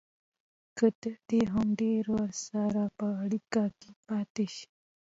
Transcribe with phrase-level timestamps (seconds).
[0.77, 4.67] که تر دې هم ډېر ورسره په اړیکه کې پاتې شي